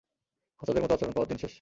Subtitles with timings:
[0.61, 1.49] বাচ্চাদের মতো আচরণ পাওয়ার দিন শেষ।